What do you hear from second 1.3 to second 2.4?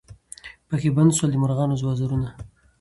د مرغانو وزرونه